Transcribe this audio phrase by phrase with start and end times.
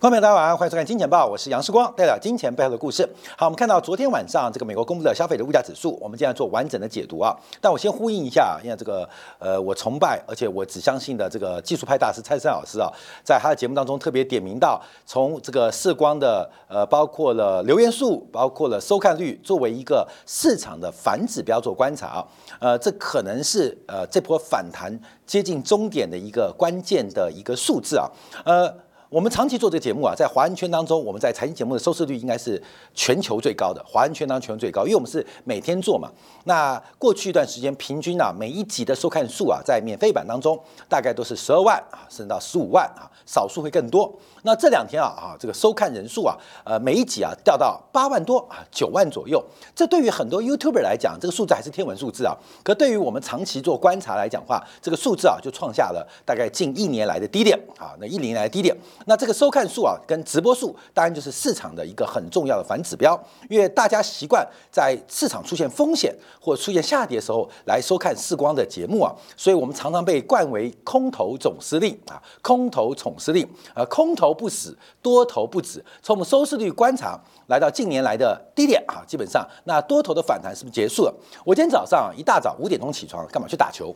[0.00, 3.02] 观众朋友大家晚上好，欢迎收看《金钱报》，我是杨世光，带来金钱背后的故事。
[3.36, 7.36] 好，我们看到昨天晚上这个美国公布的消费者物价指数，我们今天做完整的解读啊。
[7.60, 9.08] 但我先呼应一下，因为这个
[9.40, 12.88] 呃，我崇拜而且我只相信的这个技术派大师蔡生老师啊，
[13.24, 22.24] 在他的节目当中特别点名到，从这个视光的呃，包括了留言数，包括了收看率，作为一个市场的反指标做观察啊。
[22.60, 28.08] 呃，这可能是呃这波反弹接近终点的一个关键的一个数字啊。
[28.44, 28.72] 呃。
[29.10, 32.62] 我们长期做这个节目啊，在华人圈当中，我们在财经节目的收视率应该是
[32.92, 33.82] 全球最高的。
[33.86, 36.10] 华人圈当中全球最高，因为我们是每天做嘛。
[36.44, 40.58] 那过去一段时间，平均啊，每一集的收看数啊，在免费版当中
[40.90, 44.14] 大概都是十二万啊，甚至到十五万啊，少数会更多。
[44.42, 49.42] 那这两天啊啊，这个收看人数啊，呃，每一集啊掉到八万多啊，九万左右。
[49.74, 52.36] 这对于很多 YouTuber 来讲，这个数字还是天文数字啊。
[52.62, 58.76] 可对于我们长期做观察来讲话，这个数字啊，就创下了大概近一年来的低点啊，那一年来的低点。
[59.06, 63.18] 那这个收看数啊，跟直播数当然就是市场的一个很重要的反指标，
[63.48, 75.84] 因为大家习惯在市场出现风险或出现下跌的时候来收看视光的节目啊，所以我们常常被冠为空头总司令啊，空头总司令啊，空头不死，多头不止。
[76.02, 81.14] 从我们收视率观察，来到近年来的低点啊，基本上那多头的反弹是不是结束了？
[81.44, 83.94] 我今天早上一大早五点钟起床，干嘛去打球？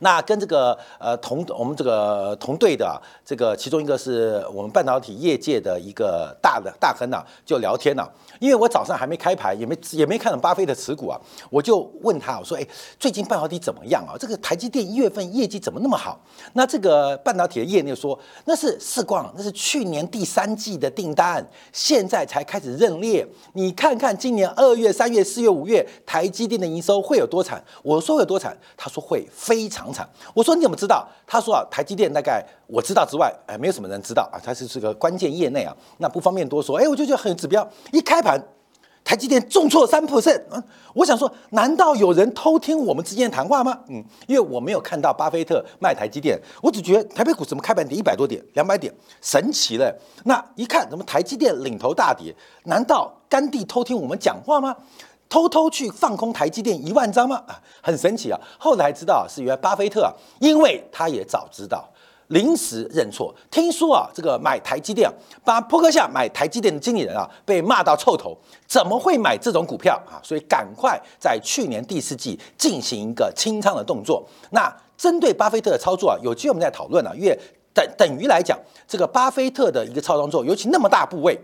[0.00, 8.06] 那跟这个呃同我们这个同队的这个其中一个是我们半导体业界的一个大的大亨呐，就聊天呐。
[8.38, 12.66] 因为我早上还没开牌，也没也没看到巴菲特持股啊，我就问他我说：“哎，
[13.00, 14.12] 最近半导体怎么样啊？
[14.18, 16.20] 这个台积电一月份业绩怎么那么好？”
[16.52, 21.42] 那这个半导体的业内说：“那是世光，那是去年第三季的订单，
[21.72, 23.26] 现在才开始认列。
[23.54, 31.06] 你看看今年二月、三月、四月、五月台积电的营收会有多惨？”我说：“有多惨？”他说：“会非常。”房产，我说你怎么知道？
[31.24, 36.76] 他说啊，台积电大概我知道之外，哎，没有什么人知道啊，他是这个关键业内啊，那不方便多说。
[36.76, 37.66] 哎，我就觉得很有指标。
[37.92, 38.42] 一开盘，
[39.04, 40.60] 台积电重挫三 percent，嗯，
[40.92, 43.78] 我想说，难道有人偷听我们之间的谈话吗？
[43.88, 48.92] 嗯，因为我没有看到巴菲特卖台积电，我只觉得台北股怎么开盘跌一百多点、两百点，
[49.22, 49.96] 神奇了。
[50.24, 52.34] 那一看，怎么台积电领头大跌？
[52.64, 54.74] 难道甘地偷听我们讲话吗？
[55.28, 57.42] 偷偷去放空台积电一万张吗？
[57.46, 58.40] 啊，很神奇啊！
[58.58, 61.88] 后来知道是原来巴菲特啊，因为他也早知道，
[62.28, 63.34] 临时认错。
[63.50, 65.12] 听说啊，这个买台积电，
[65.44, 70.22] 把扑克下买台积电的经理人啊，被骂到臭头，怎么会买这种股票啊？
[70.22, 74.24] 所以赶快在去年第四季进行一个清仓的动作。
[74.50, 77.38] 那针对巴菲特的操作啊，有机会我们再讨论啊，因为
[77.74, 81.36] 等等于来讲，这个巴菲特的一个操作，尤其那么大部位，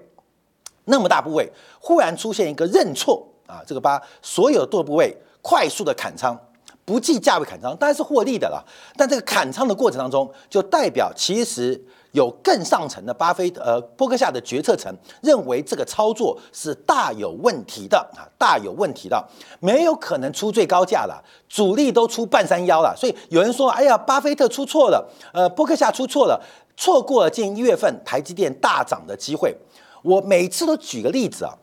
[0.84, 1.50] 那么大部位，
[1.80, 3.28] 忽然出现一个认错。
[3.46, 6.38] 啊，这个把所有多部位快速的砍仓，
[6.84, 8.64] 不计价位砍仓，当然是获利的了。
[8.96, 11.80] 但这个砍仓的过程当中，就代表其实
[12.12, 19.22] 有更上层的巴菲特呃波克夏的决策层认为这个操作是大有问题的啊，大有问题的，
[19.60, 22.94] 没有可能出最高价了，主力都出半山腰了。
[22.96, 26.40] 所以有人说，哎呀，巴菲特出错了，呃，波克夏出错了，
[26.76, 29.56] 错过了近一月份台积电大涨的机会。
[30.02, 31.54] 我每次都举个例子啊。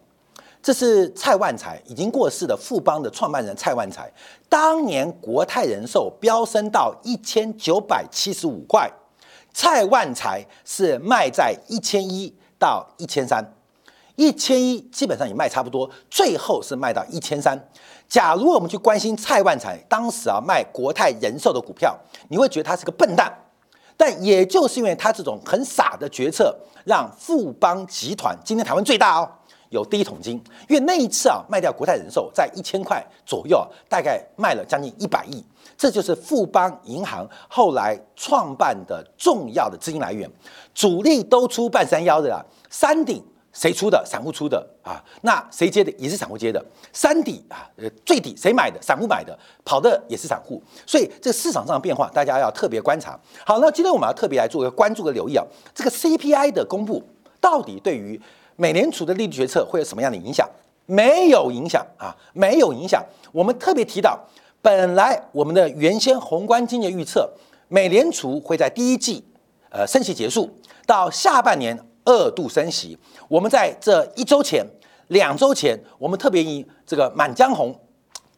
[0.61, 4.11] 这是蔡万才已经过世的富邦的创办人蔡万才，
[4.49, 8.91] 当年国泰人寿飙升到一千九百七十五块，
[9.53, 13.53] 蔡万才是卖在一千一到一千三，
[14.17, 17.57] 一千一基本上也卖差不多，最后是卖到一千三。
[18.09, 21.97] 假如我们去关心蔡万才当时啊卖国泰人寿的股票，
[22.27, 23.33] 你会觉得他是个笨蛋，
[23.95, 26.53] 但也就是因为他这种很傻的决策，
[26.83, 29.31] 让富邦集团今天台湾最大哦。
[29.69, 35.44] 有第一桶金，因为那一次啊，卖掉国泰人寿在一千块左右，大概卖了将近一百亿，
[35.77, 40.30] 这就是富邦银行后来创办的重要的资金来源。
[40.74, 43.24] 主力都出半山腰的啦，山顶
[43.54, 44.04] 谁出的？
[44.04, 45.92] 散户出的啊，那谁接的？
[46.00, 46.63] 也是散户接的。
[46.92, 48.81] 山底啊，呃，最底谁买的？
[48.81, 50.60] 散户买的，跑的也是散户。
[50.88, 53.19] 所以这个市场上的变化，大家要特别观察。
[53.45, 55.45] 好，那今天我们要特别来做一个关注和留意啊，
[55.75, 57.04] 这个 CPI 的公布
[57.39, 58.19] 到底对于。
[58.59, 60.45] 美联储的利率决策会有什么样的影响？
[60.85, 63.01] 没有影响啊，没有影响。
[63.31, 64.19] 我们特别提到，
[64.61, 67.31] 本来我们的原先宏观经济预测，
[67.69, 69.23] 美联储会在第一季，
[69.69, 70.50] 呃，升息结束，
[70.85, 72.97] 到下半年二度升息。
[73.29, 74.65] 我们在这一周前、
[75.07, 77.73] 两周前，我们特别以这个《满江红》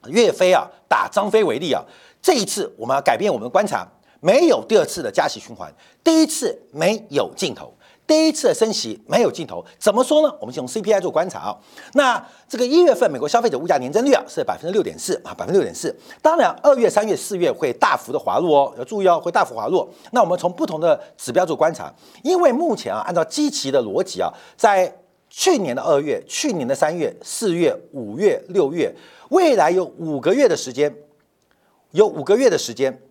[0.10, 1.84] 岳飞啊打张飞为例啊，
[2.22, 3.88] 这一次我们要改变我们的观察，
[4.20, 7.74] 没有第二次的加息循环，第一次没有尽头。
[8.12, 9.64] 第一次的升息没有尽头。
[9.80, 10.36] 怎么说呢？
[10.42, 11.58] 我们先用 CPI 做观察啊。
[11.94, 15.98] 那这个一月份美国消费者物价年增率啊是百分之六点四啊，百分之六点四。
[16.22, 19.88] 当然，二月、三月、四月会大幅的滑落哦，要注意哦，会大幅滑落。
[20.12, 21.90] 那我们从不同的指标做观察，
[22.22, 24.94] 因为目前啊，按照基期的逻辑啊，在
[25.30, 28.94] 去年的二月、去年的三月、四月、五月、六月，
[29.30, 30.94] 未来有五个月的时间，
[31.92, 33.02] 有五个月的时间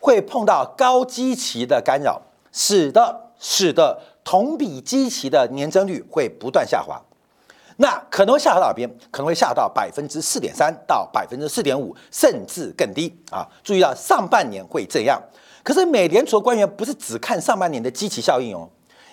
[0.00, 2.20] 会碰到高基期的干扰，
[2.50, 6.98] 使得使得同比基期的年增率会不断下滑。
[7.76, 8.88] 那可能会下滑到哪边？
[9.10, 13.46] 可能会下到百分之四点三到百分之四点五，甚至更低啊！
[13.62, 15.20] 注意到上半年会这样。
[15.62, 18.66] 可是美联储官员不是只看上半年的基期效应哦，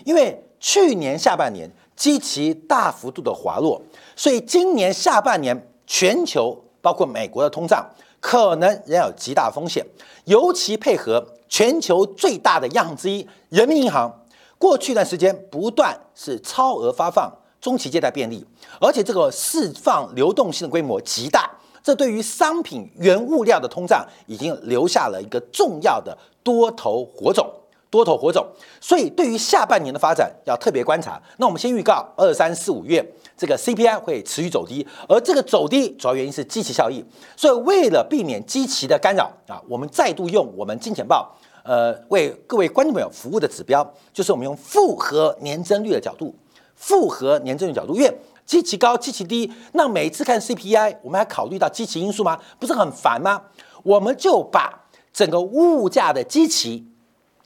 [0.06, 3.82] 因为去年下半年基期大幅度的滑落，
[4.16, 7.86] 所以今年下半年全球包括美国的通胀
[8.20, 9.86] 可能仍有极大风险，
[10.26, 14.21] 尤其配合全球最大的央行之一人民银行，
[14.62, 17.30] 过去一段时间不断是超额发放。
[17.60, 18.44] 中期借贷便利，
[18.80, 21.48] 而且这个释放流动性的规模极大，
[21.84, 27.48] 这对于商品原物料的通胀已经留下了一个重要的多头火种，
[27.92, 28.44] 多头火种。
[28.80, 31.22] 所以对于下半年的发展要特别观察。
[31.38, 37.06] 那我们先预告二三四五月这个 CPI 会持续走低，而这个走低主要原因是基期效应。
[37.38, 41.32] 所以为了避免基期的干扰啊，我们再度用我们金钱豹
[41.64, 46.36] 呃为各位观众朋友服务的指标，就是我们用复合年增率的角度。
[46.76, 52.40] 复合年增率角度，因为基期高、基期低，那每次看 CPI，我们还考虑到基期因素吗？
[52.60, 53.40] 不是很烦吗？
[53.84, 56.88] 我们就把整个物价的基期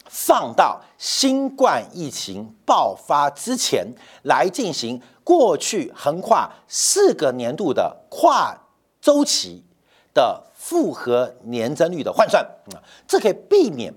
[0.05, 3.85] 放到新冠疫情爆发之前
[4.23, 8.57] 来进行过去横跨四个年度的跨
[9.01, 9.65] 周期
[10.13, 12.41] 的复合年增率的换算
[12.73, 13.93] 啊，这可以避免。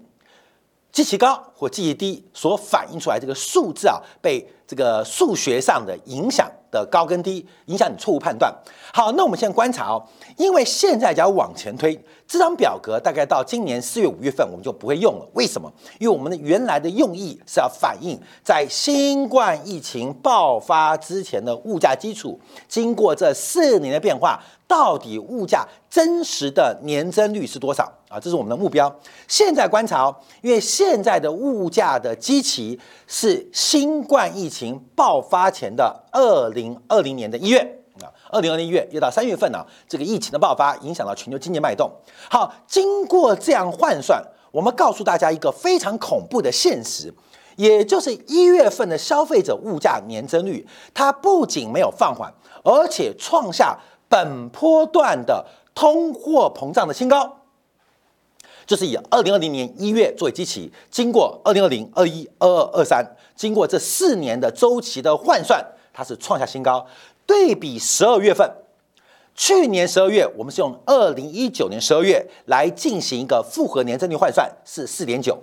[0.91, 8.53] 基期高或基期低所反映出来这个数字啊，被这个数学上的影响的高跟低影响你错误判断。
[8.93, 10.03] 好，那我们现在观察哦，
[10.39, 15.29] 因为现在只要往前推，这张表格大概到今年四月五月份我们就不会用了。
[15.35, 15.71] 为什么？
[15.99, 24.43] 因为我们的原来的用意是要反映在新冠疫情爆发之前的物价基础，经过这四年的变化。
[24.69, 28.21] 到底物价真实的年增率是多少啊？
[28.21, 28.95] 这是我们的目标。
[29.27, 41.91] 现在观察哦，因为现在的物价的基期是新冠疫情爆发前的二零二零年的一月啊，二零二零一月又到三月份呢，这个疫情的爆发影响到全球经济脉动。
[42.31, 47.13] 好，经过这样换算，我们告诉大家一个非常恐怖的现实，
[47.57, 52.33] 也就是一月份的消费者物价年增率，它不仅没有放缓，
[52.65, 53.79] 而且创下。
[54.11, 55.45] 本波段的
[55.75, 57.41] 通货膨胀的新高，
[58.65, 63.05] 就是以二零二零年一月作为基期，经过二零二零、二一、二二、二三，
[63.37, 65.63] 经过这四年的周期的换算，
[65.93, 66.87] 它是创下新高。
[67.29, 68.51] 对比十二月份，
[69.35, 75.39] 去年十二月我们是用二零一九年十二月来进行一个复合年增率换算，是四点九。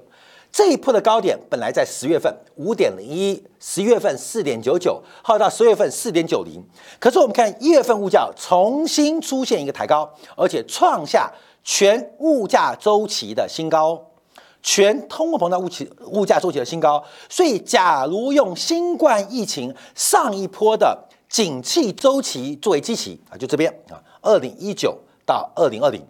[0.51, 6.59] 这一波的高点本来在十月份五点零一，十月份四点九九，后到十月份四点九零。
[6.99, 11.31] 可是我们看一月份物价重新出现一个抬高，而且创下
[11.63, 14.03] 全物价周期的新高，
[14.63, 17.03] 全通货膨胀物期物价周期的新高。
[17.29, 20.97] 所以，假如用新冠疫情上一波的
[21.29, 26.01] 景气周期作为基期啊，就这边啊，二零一九到二零二零。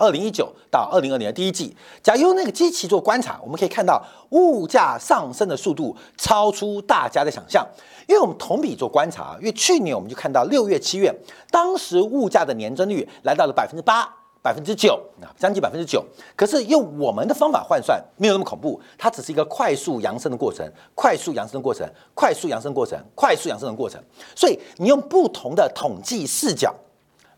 [0.00, 7.66] 二零一九到二零二零的第一季，假如用那个基期做观察，我们可以看到物价上升的速度超出大家的想象。
[8.06, 11.12] 因为我们同比做观察，因为去年我们就看到六月、七月，
[11.50, 14.08] 当时物价的年增率来到了百分之八、
[14.42, 16.04] 百分之九啊，将近百分之九。
[16.36, 24.02] 可是用我们的方法换算，没有那么恐怖，它只是一个快速扬升的过程，快速扬升的过程，快速扬升过程，快速扬升的过程。
[24.34, 26.74] 所以你用不同的统计视角。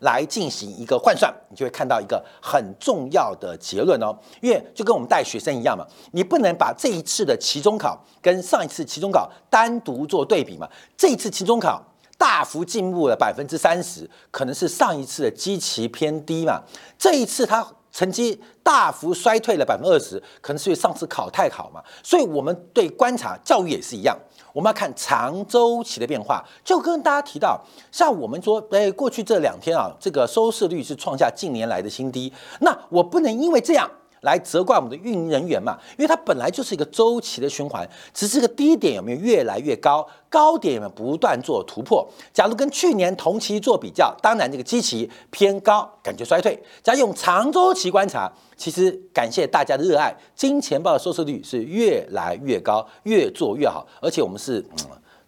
[0.01, 4.11] 来进行一个换算，你就会看到一个很重要的结论哦。
[4.41, 10.67] 因为就跟我们带学生一样嘛，你不能把这一次的期中考跟上一次期中考单独做对比嘛。
[10.97, 11.79] 这一次期中考
[12.21, 16.61] 大幅进步了百分之三十，可能是上一次的基期偏低嘛。
[16.95, 21.81] 这一次它成绩大幅衰退了百分之二十，可能是因为上次考太好嘛。
[22.03, 24.15] 所以我们对观察教育也是一样。
[24.53, 27.59] 我们要看长周期的变化，就跟大家提到，
[27.91, 32.31] 像我们说，哎，过去这两天啊，这个收视率是创下近年来的新低。
[32.59, 33.89] 那我不能因为这样
[34.21, 35.77] 来责怪我们的运营人员嘛？
[35.97, 42.07] 因为它本来就是一个周期的循环，只是这个低点有没有越来越高，高点有没有不断做突破？
[42.33, 46.57] 假如跟去年同期做比较，当然这个基期偏高，感觉衰退。
[46.81, 54.65] 假如用长周期观察，其实感谢大家的热爱，金钱豹的收视率是越来越高，越做越好，而且我们是。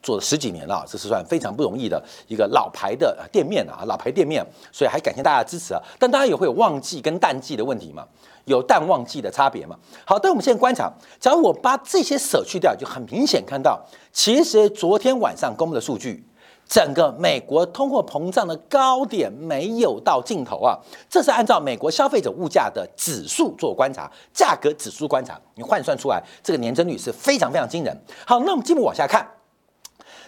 [0.03, 5.81] 做了十几年了，这是算非常不容易的一个老牌的店面啊，老牌店面，所以还感谢大家支持啊。
[5.97, 8.05] 但大家也会有旺季跟淡季的问题嘛，
[8.43, 9.75] 有淡旺季的差别嘛。
[10.05, 10.91] 好，但我们现在观察，
[11.21, 13.81] 假如我把这些舍去掉，就很明显看到，
[14.11, 16.27] 其实昨天晚上公布的数据，
[16.67, 20.77] 整个美国通货膨胀的高点没有到尽头啊。
[21.09, 27.97] 这是按照美国消费者物价的指数做观察，价格指数观察，你换算出来这个年增率是非常非常惊人。
[28.27, 29.25] 好，那我们进一步往下看。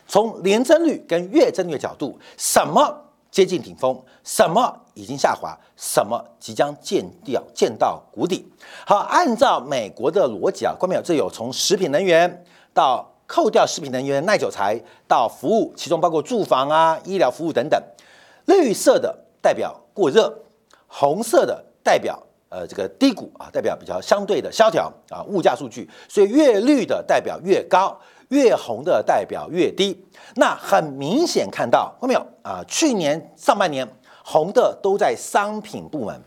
[0.08, 8.48] 从年增率跟月增率的角度，什么接近顶峰，什么已经下滑，什么即将见掉见到谷底。
[8.86, 11.02] 好，按照美国的逻辑啊，关没有？
[11.02, 17.82] 这有从食品能源到扣掉食品能源耐久材到服务，其中包括住房啊、医疗服务等等。
[18.46, 20.34] 绿色的代表过热，
[20.88, 25.90] 红色的代表呃这个低谷啊，代表比较相对的萧条啊物价数据。
[26.08, 28.00] 所以越绿的代表越高。
[28.30, 30.06] 越红的代表越低，
[30.36, 32.64] 那很明显看到，看到没有啊？
[32.68, 33.88] 去年上半年
[34.24, 36.22] 红的都在商品部门，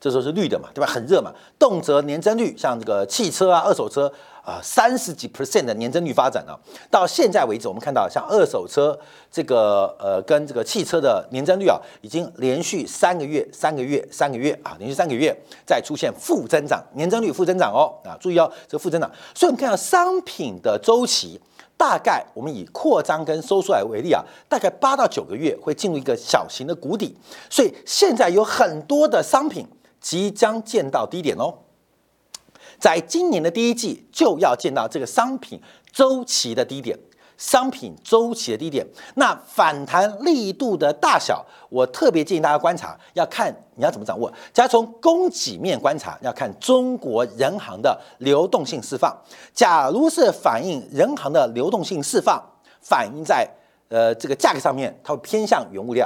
[0.00, 0.86] 这时候是绿的嘛，对吧？
[0.86, 4.12] 很热嘛，动辄年增率，像这个汽车啊、二手车。
[4.44, 6.58] 啊，三十几 percent 的年增率发展呢，
[6.90, 8.98] 到现在为止，我们看到像二手车
[9.30, 15.32] 这个呃，跟这个汽车的年增率啊，已经连续三个月、三个月、三个月啊，连续三个月
[15.64, 19.08] 再出现负增长，年增率负增长哦啊，注意哦，这个负增长。
[19.32, 21.40] 所以我们看到商品的周期，
[21.76, 27.16] 大概我们以扩张跟收缩来为例啊，大概八到九个月会进入一个小型的谷底，
[27.48, 29.64] 所以现在有很多的商品
[30.00, 31.54] 即将见到低点哦。
[32.82, 35.62] 在今年的第一季就要见到这个商品
[35.92, 36.98] 周期的低点，
[37.38, 38.84] 商品周期的低点，
[39.14, 44.28] 那反弹力度的大小，我特别建议大家观察，要看你要怎么掌握。
[44.52, 49.16] 假如从供给面观察，要看中国人行的流动性释放。
[49.54, 52.42] 假如是反映人行的流动性释放，
[52.80, 53.48] 反映在
[53.90, 56.04] 呃这个价格上面，它会偏向原物料；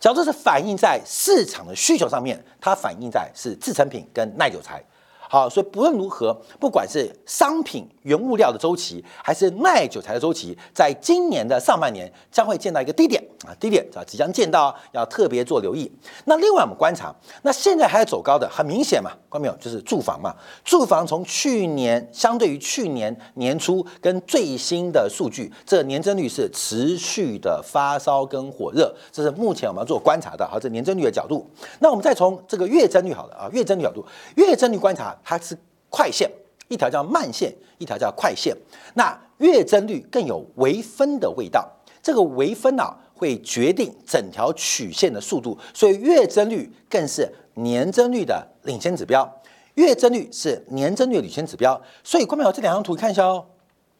[0.00, 4.82] 假如是反映在市场的需求上面，它反映在是制成品跟耐久材。
[5.28, 15.90] 好，所以不论如何，不管是商品原物料的周期，还是耐久材的周期，在今年的上半年将会见到一个低点啊，低点啊即将见到，要特别做留意。
[16.26, 19.56] 那另外我们观察，那现在还在走高的，很明显嘛，看到没有？
[19.56, 30.46] 就是住房嘛，住房从去年相对于去年年初跟最新的数据，这年增率是持续的发烧跟火热，这是目前我们要做观察的。
[30.46, 34.04] 好，这年增率的角度，那我们再从这个月增率好了啊，月增率角度，
[34.36, 35.15] 月增率观察。
[35.24, 35.56] 它是
[35.90, 36.30] 快线，
[36.68, 38.56] 一条叫慢线，一条叫快线。
[38.94, 41.68] 那月增率更有微分的味道，
[42.02, 49.40] 这个微分啊会决定整条曲线的速度，所以月增率更是年增率的领先指标。
[49.74, 53.44] 月增率是年增率领先指标，所以观众朋友这两张图看一下哦，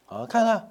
[0.07, 0.71] 好看看，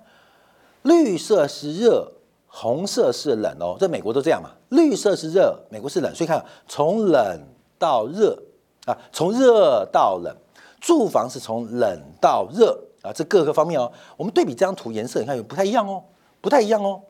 [0.82, 2.12] 绿色是热，
[2.48, 7.48] 红色是冷哦，在美国都这样嘛，绿色是热，美国是冷，所以看从冷
[7.78, 8.36] 到热
[8.86, 10.36] 啊，从热到冷。
[10.82, 13.92] 住房是从冷到热啊，这各个方面哦。
[14.15, 16.04] 我们对比这张图颜色，你看有不太一样哦，
[16.42, 17.01] 不太一样哦。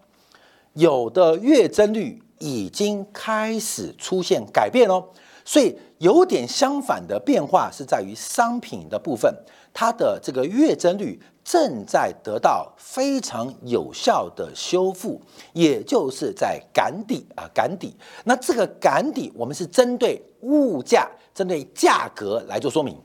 [0.74, 5.04] 有的月增率已经开始出现改变哦，
[5.44, 9.34] 所以有点相反的变化是在于商品的部分，
[9.74, 15.22] 它的这个月增率正在得到非常有效的修复，
[15.54, 17.96] 也就是在赶底啊赶底。
[18.24, 23.00] 那这个赶底，我们是针对物价、针对价格来做说明。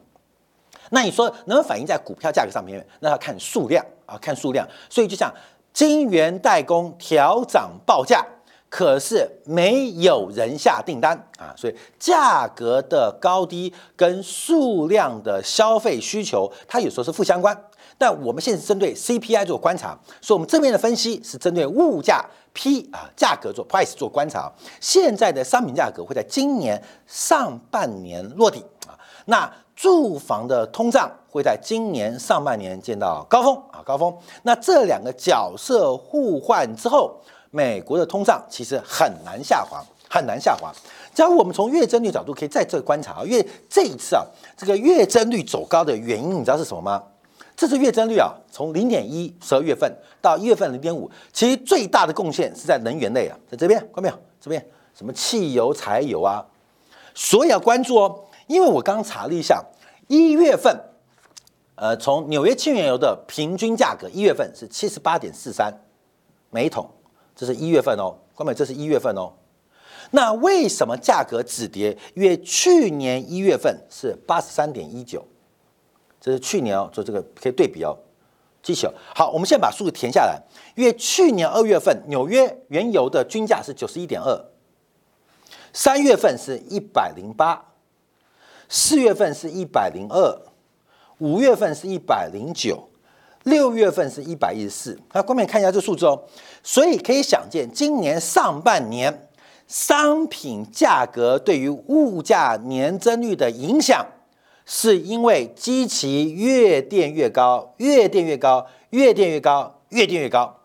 [0.89, 2.85] 那你说能不能反映在股票价格上面？
[3.01, 4.67] 那要看数量啊，看数量。
[4.89, 5.31] 所以就像
[5.75, 8.27] 晶圆代工调涨报价，
[8.71, 17.55] 可是没有人下订单啊，所以价格的高低跟数量的消费需求，它有时候是负相关。
[18.01, 24.51] 但我们现在是针对 CPI 做观察，所以我们正面的分析是针对物价 P 啊价格做 price 做观察。
[24.81, 29.53] 现在的商品价格会在今年上半年落地啊，那。
[29.77, 34.15] 住房的通胀会在今年上半年见到高峰啊，高峰。
[34.43, 37.19] 那这两个角色互换之后，
[37.51, 40.71] 美国的通胀其实很难下滑，很难下滑。
[41.15, 44.23] 假如我们从月增率角度可以在这观察啊，因为这一次啊，
[44.55, 47.03] 这个月增率走高的原因，你知道是什么吗？
[47.61, 54.15] 这次月增率啊，从零点一十二月份到一月份零点五，其实最大的贡献是在能源类啊，在这边看到没有？
[54.41, 56.43] 这边什么汽油、柴油啊，
[57.15, 58.25] 所以要关注哦。
[58.47, 59.63] 因为我刚查了一下，
[60.09, 60.75] 一月份，
[61.75, 65.71] 呃，从纽约轻原油的平均价格，一月份是七十八点四三
[66.49, 66.89] 每桶，
[67.37, 69.31] 这是一月份哦，关美，这是一月份哦。
[70.13, 71.95] 那为什么价格止跌？
[72.15, 75.23] 因为去年一月份是八十三点一九，
[76.21, 77.97] 这是去年哦，做这个可以对比哦。
[78.63, 80.39] 记起好，我们现在把数字填下来。
[80.77, 84.39] 因为去年二月份纽约原油的均价是九十一点二，
[85.73, 87.65] 三月份是一百零八，
[88.69, 90.43] 四月份是一百零二，
[91.19, 92.87] 五月份是一百零九，
[93.45, 95.01] 六月份是一百一十四。
[95.15, 96.23] 那关面看一下这数字哦。
[96.63, 99.31] 所以可以想见，今年上半年
[99.67, 104.07] 商品价格对于物价年增率的影响。
[104.73, 110.59] 是因为基期越垫越高，越垫越高，越垫越高，越垫越高。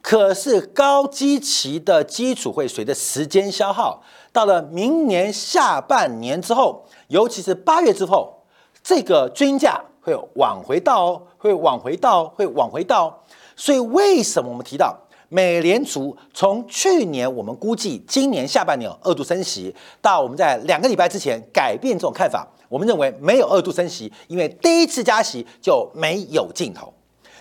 [0.00, 4.00] 可是高基期的基础会随着时间消耗，
[4.32, 8.44] 到了明年下半年之后，尤其是八月之后，
[8.80, 13.24] 这个均价会往回倒，会往回倒，会往回倒。
[13.56, 14.96] 所以为什么我们提到
[15.28, 22.46] 美联储从去年我们估计今年下半年二度升息，到我们在两个礼拜之前改变这种看法？
[22.72, 26.90] 我们认为没有二度升息，因为第一次加息就没有尽头，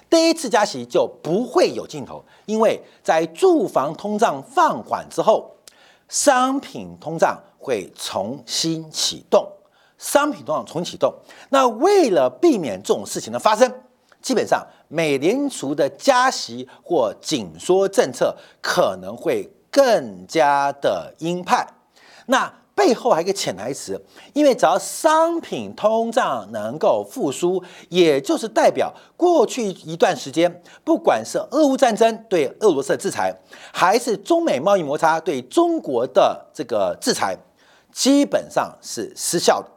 [0.09, 5.55] 第一次加息就不会有尽头，因为在住房通胀放缓之后，
[6.09, 9.49] 商品通胀会重新启动，
[9.97, 11.13] 商品通胀重启动。
[11.47, 13.73] 那为了避免这种事情的发生，
[14.21, 21.65] 基本上美联储的加息或紧缩政策可能会更加的鹰派。
[22.25, 24.01] 那背后还有一个潜台词，
[24.33, 33.35] 因为只要商品通胀能够复苏，也就是代表过去一段时间，不管是俄乌战争对俄罗斯的制裁，
[33.73, 37.37] 还是中美贸易摩擦对中国的这个制裁，
[37.91, 39.67] 基本上是失效的。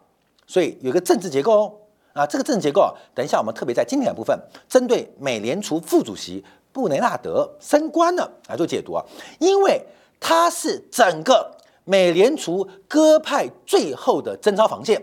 [0.47, 1.73] 所以有一个政治结构哦，
[2.13, 9.05] 啊，这个政治结构，等一下我们特别在经典部分针对美联储副主席布雷纳德升官了来做解读啊，
[9.41, 9.85] 因为
[10.21, 11.51] 他是整个。
[11.85, 15.03] 美联储鸽派最后的贞操防线，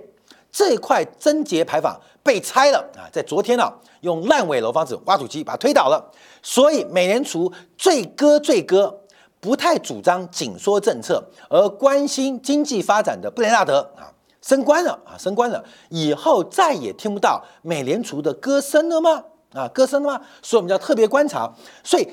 [0.52, 3.06] 这块贞节牌坊被拆了啊！
[3.12, 6.12] 在昨天呢，用烂尾楼方子挖土机把它推倒了。
[6.42, 9.00] 所以美联储最割最割，
[9.40, 14.10] 不太主张紧缩政策，而关心经济发展的布雷纳德啊，
[14.42, 19.24] 升官了啊，升官了，以后再也听不到美联储的歌声了吗？
[19.54, 20.22] 啊，歌声了吗？
[20.42, 21.52] 所以我们要特别观察。
[21.84, 22.08] 所以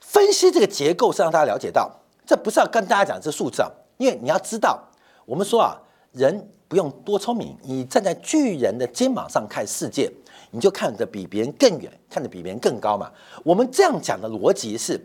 [0.00, 1.90] 分析这个结构是让大家了解到，
[2.24, 3.70] 这不是要跟大家讲这数字啊。
[3.96, 4.82] 因为你要知道，
[5.24, 5.80] 我们说啊，
[6.12, 10.10] 人不用多聪明，你站在巨人的肩膀上看世界，
[10.50, 13.10] 你就看得比别人更远，看得比别人更高嘛。
[13.44, 15.00] 我们这样讲的逻辑是，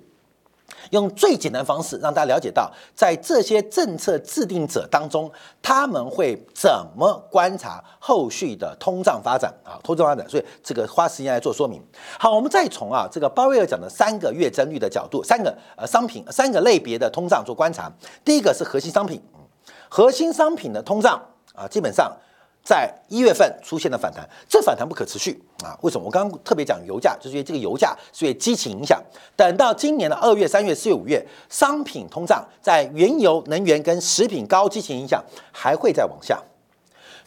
[0.92, 5.32] 用最简单方式让大家了解到，在这些政策制定者当中，
[5.62, 10.28] 他们会怎么观察后续的通胀发展啊，通胀发展。
[10.28, 11.82] 所以这个花时间来做说明。
[12.20, 17.92] 好，我们再从啊这个鲍威尔讲的三个月增率的角度，三个呃商品三个类别的通胀做观察。
[18.26, 19.22] 第一个是核心商品，
[19.90, 21.22] 核心商品的通胀
[21.54, 22.12] 啊，基本上。
[22.64, 25.78] 在一月份出现了反弹，这反弹不可持续啊？
[25.82, 26.06] 为什么？
[26.06, 29.02] 我刚刚特别讲油价，就是因为这个油价是因为激情影响。
[29.36, 36.40] 等到今年的二月、三月、四月、五月，商品通胀在原油、能源跟食品高激情影响还会再往下。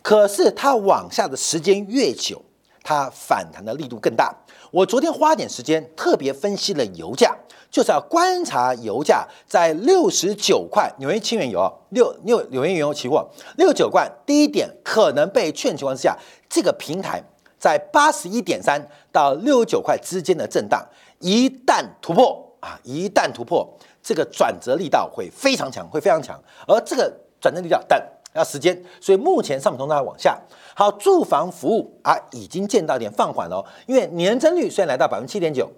[0.02, 2.40] 可是它往下的时间越久，
[2.82, 4.32] 它反弹的力度更大。
[4.70, 7.36] 我昨天花点时间特别分析了油价。
[7.74, 16.16] 就是要观察油价在六十九块纽约轻原油六六纽约原油期货六九块低点可能被劝情况之下，
[16.48, 17.20] 这个平台
[17.58, 20.86] 在八十一点三到六十九块之间的震荡，
[21.18, 23.68] 一旦突破啊，一旦突破，
[24.00, 26.40] 这个转折力道会非常强，会非常强。
[26.68, 28.00] 而这个转折力道等
[28.34, 30.40] 要时间，所以目前上品通道往下。
[30.76, 35.68] 好，住房服务啊已经见到点放缓了，因为年增率虽然来到百分之七点九。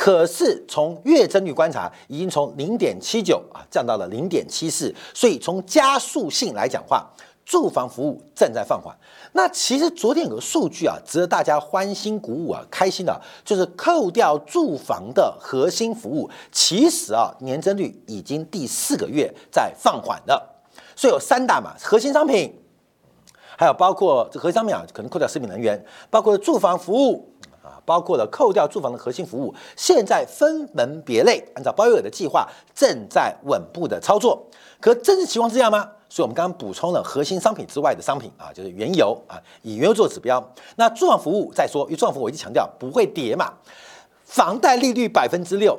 [0.00, 7.04] 可是从月增率观察，已经从零点七九啊降到了零点七四，所以从加速性来讲话，
[7.44, 8.96] 住房服务正在放缓。
[9.32, 20.62] 那其实昨天有个数据啊，值得大家欢欣鼓舞啊，开心的，就是扣掉住房的核心服务，其实啊年增率已经第四个月在放缓了。
[20.94, 22.56] 所以有三大嘛，核心商品，
[23.56, 27.34] 还有包括这核心商品啊，可能扣掉食品能源，包括住房服务。
[27.68, 34.46] 啊包括了扣掉住房的核心服务，现在分门别类，按照鲍威尔的计划正在稳步的操作。
[34.80, 35.90] 可真实情况是这样吗？
[36.08, 40.42] 所以我们刚刚补充了核心商品之外的商品啊，就是原油啊，以原油做指标。
[40.76, 43.52] 那住房服务再说，因为住房服务我一直强调不会跌嘛。
[44.24, 45.78] 房贷利率百分之六，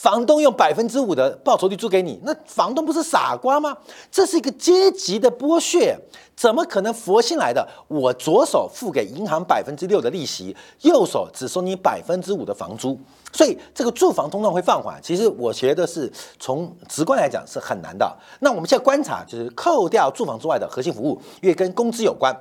[0.00, 3.76] 房东用百分之五的报酬率租给你，那房东不是傻瓜吗？
[4.10, 5.94] 这是一个阶级的剥削，
[6.34, 7.68] 怎么可能佛心来的？
[7.86, 12.98] 我左手付给银行百分之六的利息，右手只收你百分之五的房租，
[13.30, 14.98] 所以这个住房通胀会放缓。
[15.02, 18.10] 其实我觉得是从直观来讲是很难的。
[18.38, 22.34] 那我们现在观察，就是扣掉住房之外的核心服务，因为跟工资有关，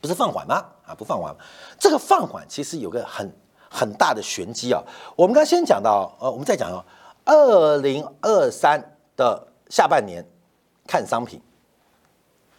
[0.00, 0.64] 不是放缓吗？
[0.86, 1.34] 啊，不放缓，
[1.80, 3.28] 这个放缓其实有个很。
[3.72, 4.82] 很大的玄机啊！
[5.14, 6.84] 我们刚先讲到，呃，我们再讲哦，
[7.24, 10.22] 二零二三的下半年
[10.88, 11.40] 看商品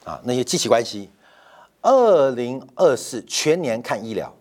[0.06, 1.10] 啊，那些机器关系；
[1.82, 4.34] 二零二四全年看医疗。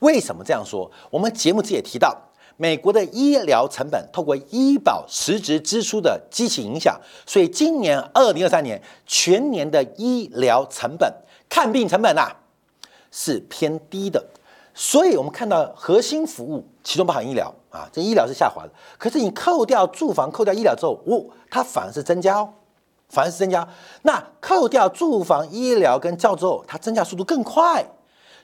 [0.00, 0.90] 为什么这样说？
[1.08, 2.14] 我们节目之也提到，
[2.58, 11.10] 美国的医疗成本透过医保实质支出的机器影响，所以今年二零二三年全年的医疗成本
[11.48, 12.36] 看病成本呐
[13.10, 14.22] 是偏低的。
[14.74, 18.70] 所以，我们看到核心服务，其中包含医疗啊，这医疗是下滑的。
[18.96, 22.48] 可是你扣掉住房、扣掉医疗之后，哦，它反而是增加哦，
[23.10, 23.68] 反而是增加。
[24.00, 27.84] 那扣掉住房、医疗跟教之后，它增加速度更快。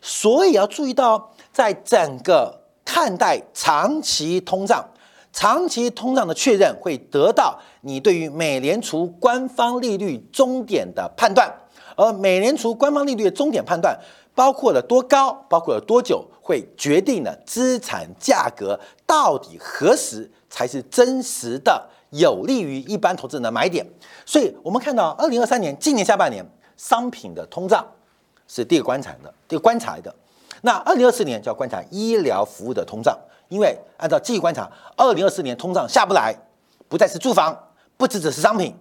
[0.02, 4.86] 所以要注意到，在整个看待长期通胀、
[5.32, 11.50] 长期通胀的确认，会得到你对于美联储官方利率终点的判断，
[11.96, 13.98] 而美联储官方利率的终点判断。
[14.38, 23.84] 包括了多高，包括了多久，会决定了资产价格到底何时才是真实的有利于一般投资人的买点。
[24.24, 27.84] 所以，我们看到二零二三年今年下半年商品的通胀
[28.46, 30.14] 是第一个观察的，第一个观察的。
[30.62, 36.32] 那二零二四年就要观察医疗服务的通胀，因为按照继续观察，二零二四年通胀下不来，
[36.88, 37.58] 不再是住房，
[37.96, 38.72] 不只只是商品，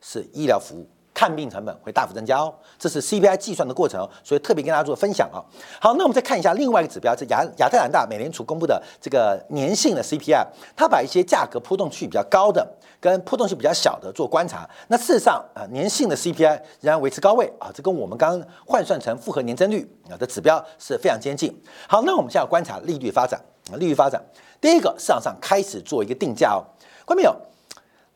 [0.00, 0.86] 是医疗服务。
[1.22, 5.38] 看病成本会大幅增加哦，这是 CPI 计算的过程，所以特别跟大家做分享啊。
[5.80, 14.68] 好，那我们再看一下另外一个指标，是亚亚特兰大美联储公布的这个年性的 CPI，它把一些价格波动区比较高的跟波动性比较小的做观察。
[14.88, 21.56] 那事实上啊，年性的 CPI 仍然维持高位啊，这跟我们刚刚换算成复合年增率啊的指标是非常接近。
[21.86, 24.20] 好，那我们现在观察利率发展啊，利率发展，
[24.60, 26.66] 第一个市场上开始做一个定价哦，
[27.06, 27.36] 看到没有？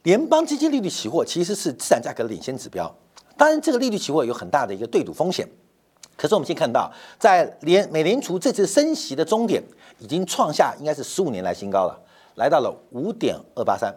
[0.06, 2.88] 联邦基金利率期货其实是资产价格的领先指标，
[3.36, 5.44] 当然这个利率期货有很大的一个对赌风险。
[6.16, 6.88] 可是我们先看到，
[7.18, 9.60] 在联美联储这次升息的终点
[9.98, 12.00] 已经创下应该是十五年来新高了，
[12.36, 13.92] 来到了五点二八三，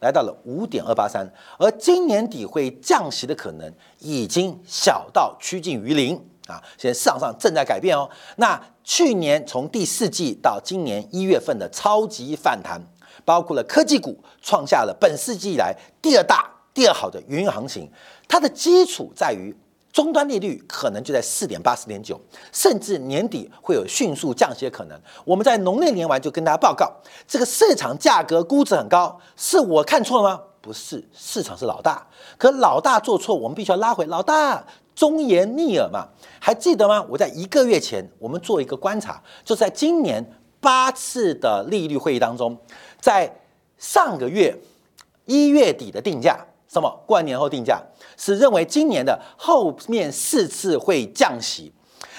[0.00, 6.62] 来到了五点二八三，而今年底会降息的可能已经小到趋近于零啊！
[6.78, 8.08] 现在市场上正在改变哦。
[8.36, 12.80] 那去年从第四季到今年一月份的超级反弹。
[13.24, 17.90] 包括了科技股创下了本世纪以来第二大、第二好的营运行情，
[18.28, 19.54] 它的基础在于
[19.92, 22.18] 终端利率可能就在四点八、四点九，
[22.50, 24.98] 甚至年底会有迅速降息的可能。
[25.24, 26.90] 我们在农历年完就跟大家报告，
[27.28, 30.40] 这个市场价格估值很高，是我看错了吗？
[30.62, 32.06] 不是，市场是老大，
[32.38, 36.06] 可老大做错，我们必须要拉回老大忠言逆耳嘛？
[36.40, 37.04] 还记得吗？
[37.10, 40.24] 我在一个月前，我们做一个观察，就在今年
[40.60, 42.56] 八次的利率会议当中。
[43.02, 43.30] 在
[43.76, 44.56] 上个月
[45.26, 46.38] 一月底的定价，
[46.68, 46.88] 什么？
[47.04, 47.82] 过完年后定价
[48.16, 51.72] 是认为今年的后面四次会降息。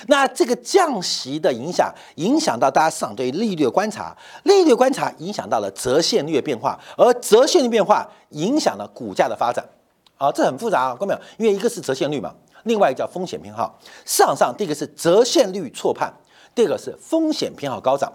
[0.07, 9.63] 那这个降息的影响，影响到大家市场对利率的观察，利率观察影响到了折现率的变化，而折现率变化影响了股价的发展。
[10.17, 11.19] 啊，这很复杂啊，看没有？
[11.37, 13.79] 因为一个是折现率嘛，另外一个叫风险偏好。
[14.05, 16.13] 市场上第一个是折现率错判，
[16.55, 18.11] 第二个是风险偏好高涨。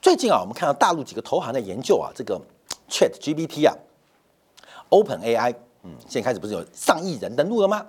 [0.00, 2.40] 最近啊，我们看到大陆几个投行在研究啊，这个
[2.88, 3.76] Chat GPT 啊
[4.90, 7.84] ，Open AI，嗯，现在开始不是有上亿人登录了吗？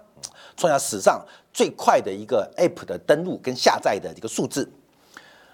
[0.57, 4.69] 创下史上最快的一个 App 的登录跟下载的这个数字。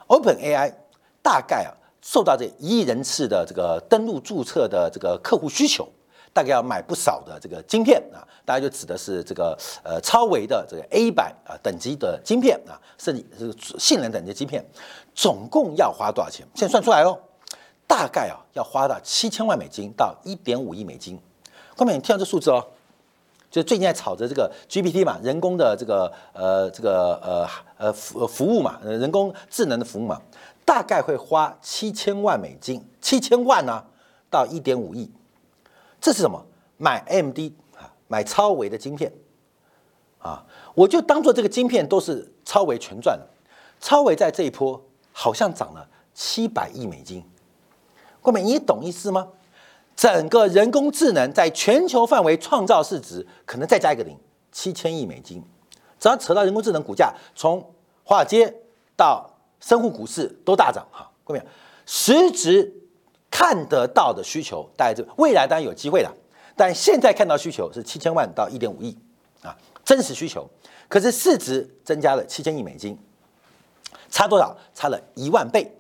[0.08, 0.74] Open AI
[1.22, 5.88] 大概啊，受到这一亿人次的这个登录注册的这个客户需求。
[6.38, 14.64] 大概要买不少的这个晶片啊，大家就指的是这个呃超维的这个 A 版啊等级的晶片啊，甚至是性能等级的晶片，
[15.16, 16.46] 总共要花多少钱？
[16.54, 17.18] 现在算出来哦，
[17.88, 21.20] 大概啊要花到七千万美金到一点五亿美金。
[21.76, 22.64] 后面你听到这数字哦，
[23.50, 30.22] 就最近在炒着这个 GPT 嘛，人工的这个呃这个呃呃服服务嘛，人工智能的服务嘛，
[30.64, 33.84] 大概会花七千万美金，七千万呢
[34.30, 35.12] 到一点五亿。
[36.08, 36.42] 这是什么？
[36.78, 39.12] 买 MD 啊，买超维的晶片
[40.20, 43.28] 啊，我就当做这个晶片都是超维全赚了。
[43.82, 47.22] 超维在这一波好像涨了七百亿美金，
[48.22, 49.28] 各位你懂意思吗？
[49.98, 54.18] 整个人工智能在全球范围创造市值可能再加一个零，
[54.54, 55.44] 七千亿美金。
[56.00, 57.62] 只要扯到人工智能股价，从
[58.06, 58.56] 华尔街
[58.96, 61.44] 到深沪股市都大涨哈，各位
[61.86, 62.74] 实质。
[63.38, 66.12] 看得到的需求，大概就未来当然有机会了，
[66.56, 68.98] 但现在看到需求是七千万到一点五亿
[69.44, 70.50] 啊，真实需求。
[70.88, 72.98] 可是市值增加了七千亿美金，
[74.10, 74.58] 差多少？
[74.74, 75.72] 差了一万倍。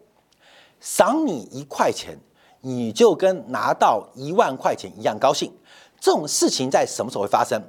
[0.80, 2.16] 赏你一块钱，
[2.62, 5.52] 你就跟拿到一万块钱一样高兴。
[6.00, 7.60] 这种事情在什么时候会发生？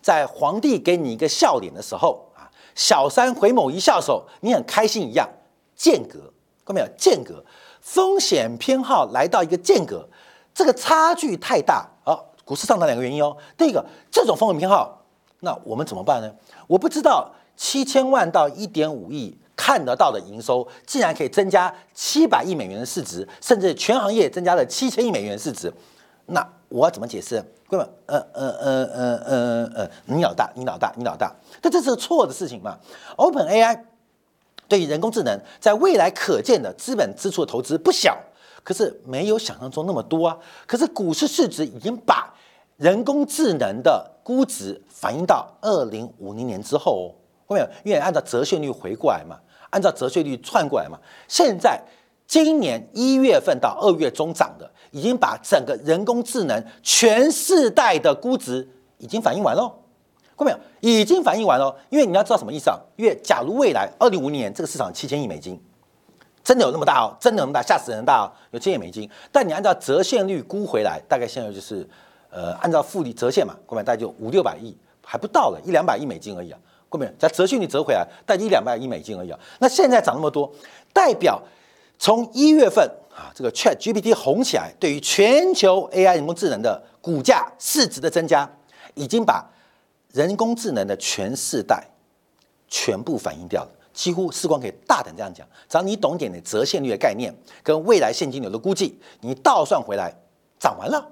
[0.00, 5.28] 在皇帝给你一个笑脸的时候啊，小三回眸一笑的时候，你很开心一样。
[5.74, 6.20] 间隔，
[6.64, 6.86] 看到没有？
[6.96, 7.44] 间隔，
[7.82, 10.08] 风险偏好来到一个间隔，
[10.54, 12.16] 这个差距太大啊。
[12.46, 13.36] 股市上涨两个原因哦。
[13.58, 15.04] 第一个，这种风险偏好，
[15.40, 16.32] 那我们怎么办呢？
[16.66, 19.36] 我不知道七千万到一点五亿。
[19.54, 25.72] 看得到的营收竟然可以增加七百亿美元的市值，甚至全行业增加了七千亿美元市值，
[26.26, 27.40] 那我怎么解释？
[27.68, 32.76] 各位，呃呃呃呃呃呃，你老大，你老大，你老大，但这是错的事情嘛
[33.16, 33.78] ？Open AI
[34.72, 38.18] 对于人工智能在未来可见的资本支出的投资不小，
[38.64, 40.34] 可是没有想象中那么多啊。
[40.66, 42.32] 可是股市市值已经把
[42.78, 47.04] 人工智能的估值反映到二零五零年之后哦，
[47.46, 49.36] 后面因为按照折现率回过来嘛。
[49.68, 51.78] 按照折税率串过来嘛，现在
[52.26, 59.70] 今年一月份到二月中涨的，已经把整个人工智能全世代的估值已经反映完喽，
[60.36, 60.58] 过没有？
[60.80, 61.74] 已经反映完喽。
[61.90, 62.78] 因为你要知道什么意思啊？
[62.96, 65.60] 因为假如未来二零五零年这个市场七千亿美金，
[66.42, 69.08] 真的有那么大哦，真的那么大，吓死人大哦，有千亿美金。
[69.30, 71.88] 但你按照折现率估回来，大概现在就是，
[72.30, 76.58] 呃，按照复利折现嘛，各位大概就五六百亿，还不到了一两百亿美金而已啊。
[76.88, 79.38] 过没有在折现率折回来，大概一两百亿美金而已啊。
[79.60, 80.52] 那现在涨那么多，
[80.92, 81.40] 代表
[81.98, 88.50] 从一月份啊，这个 Chat GPT 红起来，对于全球 AI 人工智能的股价市值的增加，
[88.94, 89.42] 已经把
[90.12, 91.84] 人工智能的全世代
[92.68, 93.70] 全部反映掉了。
[93.92, 100.14] 几乎时光可以大胆这样讲，只要你懂点的折现率的概念跟未来现金流的估计，你倒算回来
[100.58, 101.10] 涨完了。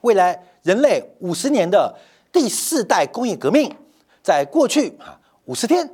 [0.00, 1.94] 未来人类五十年的
[2.32, 3.74] 第四代工业革命。
[4.22, 5.88] 在过去啊，五十天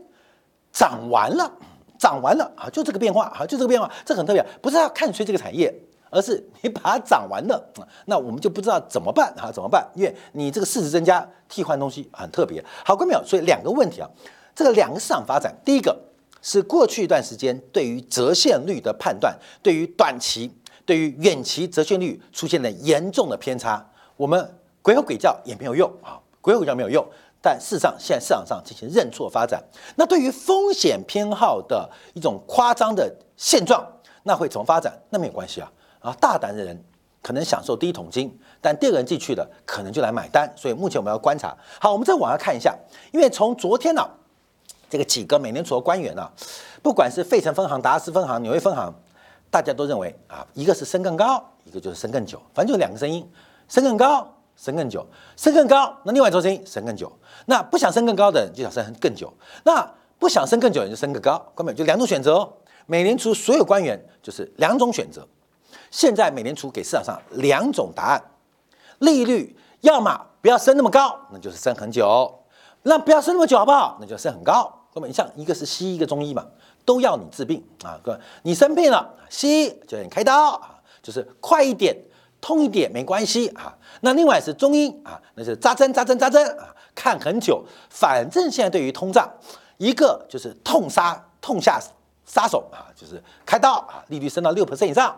[0.73, 1.53] 涨完了，
[1.99, 5.71] 涨完了啊，就这个变化啊，就这个变化，这很特别，不是要看谁这个产业，
[6.12, 7.72] 而是你把它涨完了，
[8.05, 9.51] 那我们就不知道怎么办啊？
[9.51, 9.90] 怎么办？
[9.94, 12.62] 因为你这个市值增加，替换东西很特别。
[12.85, 14.09] 好，各位朋友，所以两个问题啊，
[14.55, 15.98] 这个两个市场发展，第一个
[16.42, 20.53] 是过去一段时间对于折现率的判断，对于短期、
[20.85, 27.03] 对于远期折现率出现了严重的偏差，我们鬼吼鬼叫也没有用啊，鬼吼鬼叫没有用。
[27.44, 29.61] 但事实上，现在市场上进行认错发展，
[29.96, 33.85] 那对于风险偏好的一种夸张的现状，
[34.22, 34.96] 那会怎么发展？
[35.11, 35.72] 那没有关系啊！
[36.03, 36.79] 啊，大胆的人
[37.23, 40.53] 可能享受第一桶金，但第二个人进去的可能就来买单。
[40.55, 41.57] 所以目前我们要观察。
[41.81, 42.77] 好，我们再往下看一下，
[43.12, 44.07] 因为从昨天呢，
[44.91, 46.31] 这个几个美联储的官员呢，
[46.83, 48.93] 不管是费城分行、达拉斯分行、纽约分行，
[49.51, 53.27] 大家都认为啊，一个是升更高，一个就是升更久，反正就两个声音，
[53.69, 54.29] 升更高。
[54.55, 57.11] 升更久，升更高，那另外一种声音升更久。
[57.47, 59.33] 那不想升更高的人就想升更久，
[59.65, 62.35] 那不想升更久的人就升更高，根本就两种选择。
[62.35, 62.53] 哦。
[62.85, 65.27] 美联储所有官员就是两种选择。
[65.92, 68.20] 现在美联储给市场上两种答案：
[68.98, 72.05] 利率要么不要升那么高，那就是升很久；
[72.83, 73.98] 那不要升那么久，好不好？
[74.00, 74.72] 那就升很高。
[74.92, 76.44] 根本你像一个是西医，一个中医嘛，
[76.85, 77.96] 都要你治病啊。
[78.02, 81.96] 各位，你生病了，西医就让你开刀啊，就是快一点。
[82.44, 87.64] 痛一点没关系啊，那另外是中医啊，那是扎针扎针扎针啊，看很久。
[87.88, 89.31] 反正现在对于通胀，
[89.76, 91.81] 一个就是痛杀痛下
[92.26, 95.12] 杀手啊，就是开刀啊，利率升到六 percent 以上；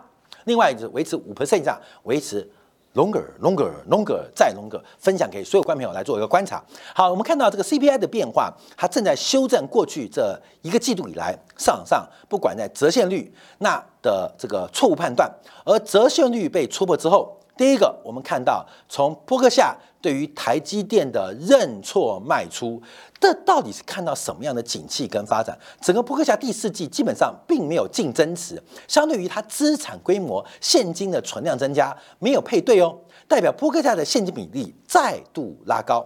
[0.45, 2.49] 另外就是维持五 percent 以上，维持。
[2.95, 6.63] longer longer longer 再 longer，分享给所有观众朋友来做一个观察。
[6.93, 15.29] 好，我们看到这个 CPI 的变化，它正在修正过去这一个季度以来市场上不管在折现率那的这个错误判断，
[15.65, 17.37] 而折现率被戳破之后。
[17.57, 22.79] 第一个，我们看到从波克夏对于台积电的认错卖出，
[23.19, 25.57] 这到底是看到什么样的景气跟发展？
[25.81, 32.95] 整个波克夏第四季基本上并没有净增持，相对于它资产规模、现金的存量增加没有配对哦，
[33.27, 36.05] 代表波克夏的现金比例再度拉高。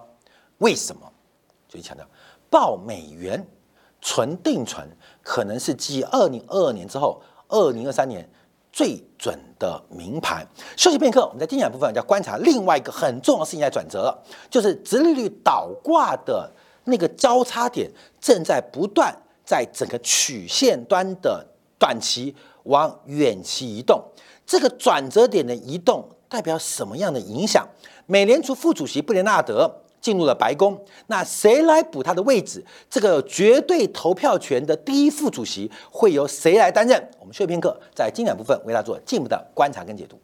[0.59, 1.01] 为什么？
[1.67, 2.07] 就强调
[2.49, 3.45] 报美元
[4.01, 4.87] 存定存，
[5.21, 8.25] 可能是继二零二二年之后，二零二三年。
[8.71, 10.45] 最准的名牌。
[10.77, 14.17] 休息片刻，我们在精讲部分要观察另外一个很重要的事情在转折，
[14.49, 16.51] 就是直利率倒挂的
[16.85, 21.45] 那个交叉点正在不断在整个曲线端的
[21.77, 24.03] 短期往远期移动。
[24.45, 27.67] 这个转折点的移动代表什么样的影响？
[28.05, 29.83] 美联储副主席布雷纳德。
[30.09, 32.65] 进入了白宫，那谁来补他的位置？
[32.89, 36.99] 这个绝对投票权的第一副主席会由谁来担任？
[37.19, 40.19] 我们休片刻，在精讲部分为大家做进一步的观察跟解读。